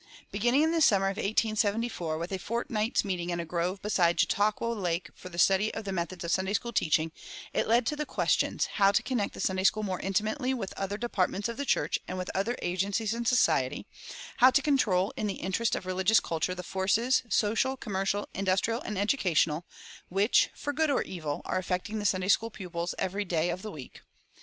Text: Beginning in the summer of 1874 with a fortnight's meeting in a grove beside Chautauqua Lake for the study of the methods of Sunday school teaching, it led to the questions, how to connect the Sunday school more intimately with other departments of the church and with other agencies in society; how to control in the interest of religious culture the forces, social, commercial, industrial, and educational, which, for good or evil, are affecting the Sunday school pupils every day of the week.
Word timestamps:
Beginning 0.31 0.63
in 0.63 0.71
the 0.71 0.81
summer 0.81 1.09
of 1.09 1.17
1874 1.17 2.17
with 2.17 2.31
a 2.31 2.39
fortnight's 2.39 3.05
meeting 3.05 3.29
in 3.29 3.39
a 3.39 3.45
grove 3.45 3.83
beside 3.83 4.19
Chautauqua 4.19 4.73
Lake 4.73 5.11
for 5.13 5.29
the 5.29 5.37
study 5.37 5.71
of 5.75 5.83
the 5.83 5.91
methods 5.91 6.23
of 6.23 6.31
Sunday 6.31 6.53
school 6.53 6.73
teaching, 6.73 7.11
it 7.53 7.67
led 7.67 7.85
to 7.85 7.95
the 7.95 8.03
questions, 8.07 8.65
how 8.65 8.91
to 8.91 9.03
connect 9.03 9.35
the 9.35 9.39
Sunday 9.39 9.63
school 9.63 9.83
more 9.83 9.99
intimately 9.99 10.55
with 10.55 10.73
other 10.75 10.97
departments 10.97 11.47
of 11.47 11.55
the 11.57 11.65
church 11.65 11.99
and 12.07 12.17
with 12.17 12.31
other 12.33 12.57
agencies 12.63 13.13
in 13.13 13.25
society; 13.25 13.85
how 14.37 14.49
to 14.49 14.63
control 14.63 15.13
in 15.15 15.27
the 15.27 15.35
interest 15.35 15.75
of 15.75 15.85
religious 15.85 16.19
culture 16.19 16.55
the 16.55 16.63
forces, 16.63 17.21
social, 17.29 17.77
commercial, 17.77 18.27
industrial, 18.33 18.81
and 18.81 18.97
educational, 18.97 19.67
which, 20.09 20.49
for 20.55 20.73
good 20.73 20.89
or 20.89 21.03
evil, 21.03 21.43
are 21.45 21.59
affecting 21.59 21.99
the 21.99 22.05
Sunday 22.05 22.27
school 22.27 22.49
pupils 22.49 22.95
every 22.97 23.23
day 23.23 23.51
of 23.51 23.61
the 23.61 23.69
week. 23.71 24.01